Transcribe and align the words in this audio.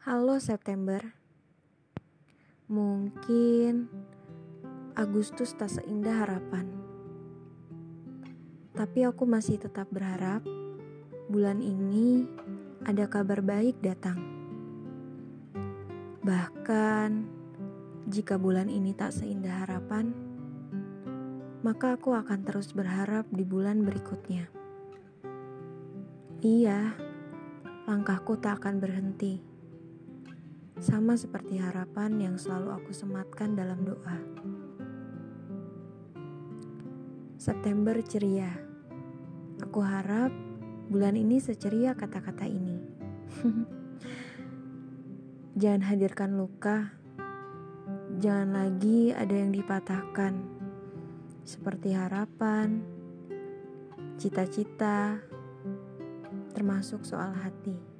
Halo 0.00 0.40
September. 0.40 1.12
Mungkin 2.72 3.84
Agustus 4.96 5.52
tak 5.52 5.76
seindah 5.76 6.24
harapan. 6.24 6.72
Tapi 8.72 9.04
aku 9.04 9.28
masih 9.28 9.60
tetap 9.60 9.92
berharap 9.92 10.40
bulan 11.28 11.60
ini 11.60 12.24
ada 12.88 13.12
kabar 13.12 13.44
baik 13.44 13.76
datang. 13.84 14.16
Bahkan 16.24 17.08
jika 18.08 18.40
bulan 18.40 18.72
ini 18.72 18.96
tak 18.96 19.12
seindah 19.12 19.68
harapan, 19.68 20.16
maka 21.60 22.00
aku 22.00 22.16
akan 22.16 22.40
terus 22.48 22.72
berharap 22.72 23.28
di 23.28 23.44
bulan 23.44 23.84
berikutnya. 23.84 24.48
Iya, 26.40 26.96
langkahku 27.84 28.40
tak 28.40 28.64
akan 28.64 28.80
berhenti. 28.80 29.49
Sama 30.80 31.12
seperti 31.12 31.60
harapan 31.60 32.16
yang 32.16 32.40
selalu 32.40 32.72
aku 32.72 32.96
sematkan 32.96 33.52
dalam 33.52 33.84
doa. 33.84 34.16
September 37.36 38.00
ceria. 38.00 38.48
Aku 39.60 39.84
harap 39.84 40.32
bulan 40.88 41.20
ini 41.20 41.36
seceria 41.36 41.92
kata-kata 41.92 42.48
ini. 42.48 42.80
Jangan 45.60 45.84
hadirkan 45.84 46.40
luka. 46.40 46.96
Jangan 48.16 48.56
lagi 48.56 49.12
ada 49.12 49.36
yang 49.36 49.52
dipatahkan. 49.52 50.32
Seperti 51.44 51.92
harapan, 51.92 52.80
cita-cita, 54.16 55.20
termasuk 56.56 57.04
soal 57.04 57.36
hati. 57.36 57.99